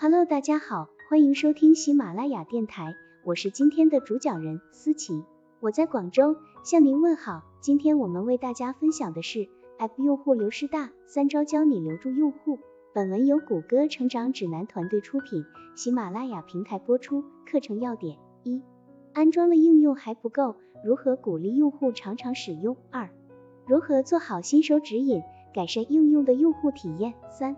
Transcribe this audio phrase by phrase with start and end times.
[0.00, 5.24] Hello，大家好，欢迎收听喜马拉雅电台，我是今天的主讲人思琪，
[5.58, 7.42] 我在广州向您问好。
[7.60, 12.60] 今天我们为大家分享的是 App 用户流失大，三招教你留住用户。
[12.94, 15.44] 本文由谷歌成长指南团队出品，
[15.74, 17.24] 喜马拉雅平台播出。
[17.44, 18.62] 课程要点：一、
[19.14, 20.54] 安装了应用还不够，
[20.84, 22.76] 如何鼓励用户常常使用？
[22.92, 23.10] 二、
[23.66, 25.22] 如何做好新手指引，
[25.52, 27.14] 改善应用的用户体验？
[27.36, 27.56] 三、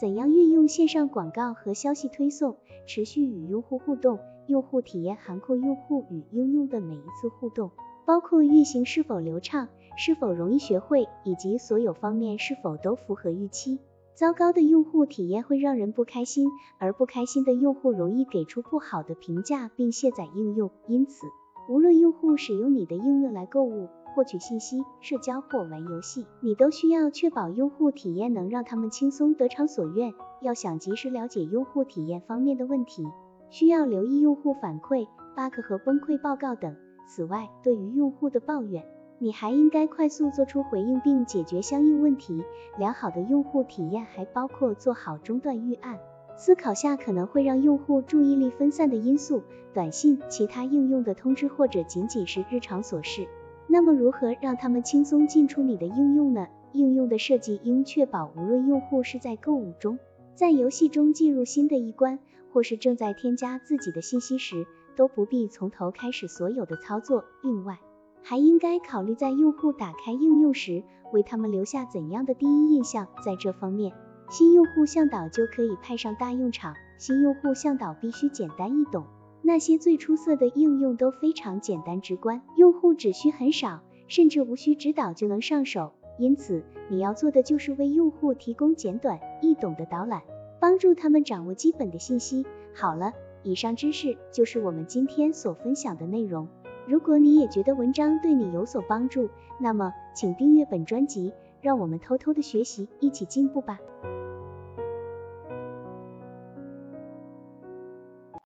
[0.00, 4.18] 怎样运用线上广告和消息推送，持续与用户互动？
[4.46, 7.70] 用户体验涵括用户与应用的每一次互动，
[8.04, 13.78] 包括运行是否流畅、是否容易学会，以及所有方面是否都符合预期。
[14.14, 20.70] 糟糕的用户体验会让人不开心，而不开心的用户容易给出不好的评价并卸载应用。
[20.88, 21.26] 因此，
[21.68, 30.14] 无论用户使用你的应用来购物、获取信息、社交或玩游戏，你都需要确保用户体验能让他们轻松得偿所愿。
[30.40, 33.04] 要想及时了解用户体验方面的问题，
[33.50, 36.76] 需要留意用户反馈、bug 和崩溃报告等。
[37.08, 38.84] 此外，对于用户的抱怨，
[39.18, 42.44] 你还应该快速做出回应并解决相应问题。
[42.78, 45.98] 良好的用户体验还包括做好中断预案，
[46.36, 53.26] 思考下可能会让用户注意力分散的因素，短信、其他应用的通知或者仅仅是日常琐事。
[53.66, 56.46] 那么如何让他们轻松进出你的应用呢？
[56.72, 59.98] 应用的设计应确保无论用户是在购物中、
[60.34, 62.18] 在游戏中进入新的一关，
[62.52, 67.24] 或是正在添加自己的信息时，都不必从头开始所有的操作。
[67.42, 67.78] 另外，
[68.22, 73.06] 还应该考虑在用户打开应用时，为他们留下怎样的第一印象。
[73.24, 73.92] 在这方面，
[74.28, 76.74] 新用户向导就可以派上大用场。
[76.98, 79.04] 新用户向导必须简单易懂，
[79.46, 85.92] 那些最出色的应用都非常简单直观，用户只需很少，甚至无需指导就能上手。
[86.18, 90.22] 因此，你要做的就是为用户提供简短易懂的导览，
[90.60, 92.46] 帮助他们掌握基本的信息。
[92.72, 96.48] 好了，以上知识就是我们今天所分享的内容。
[96.88, 99.28] 如果你也觉得文章对你有所帮助，
[99.60, 103.78] 那么请订阅本专辑，让我们偷偷的学习，一起进步吧。